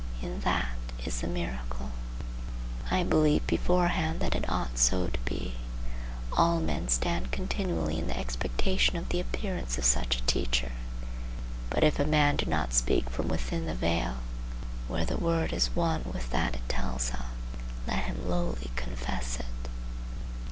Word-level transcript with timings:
In 0.19 0.39
that 0.39 0.69
is 1.05 1.21
the 1.21 1.27
miracle. 1.27 1.91
I 2.89 3.03
believe 3.03 3.45
beforehand 3.45 4.19
that 4.21 4.33
it 4.33 4.49
ought 4.49 4.79
so 4.79 5.05
to 5.05 5.19
be. 5.25 5.57
All 6.33 6.59
men 6.59 6.87
stand 6.87 7.31
continually 7.31 7.99
in 7.99 8.07
the 8.07 8.17
expectation 8.17 8.95
of 8.97 9.09
the 9.09 9.19
appearance 9.19 9.77
of 9.77 9.85
such 9.85 10.15
a 10.17 10.23
teacher. 10.23 10.71
But 11.69 11.83
if 11.83 11.99
a 11.99 12.07
man 12.07 12.35
do 12.37 12.47
not 12.47 12.73
speak 12.73 13.11
from 13.11 13.27
within 13.27 13.67
the 13.67 13.75
veil, 13.75 14.17
where 14.87 15.05
the 15.05 15.17
word 15.17 15.53
is 15.53 15.75
one 15.75 16.01
with 16.11 16.31
that 16.31 16.55
it 16.55 16.67
tells 16.67 17.11
of, 17.11 17.27
let 17.85 18.05
him 18.05 18.27
lowly 18.27 18.71
confess 18.75 19.39
it. 19.39 19.69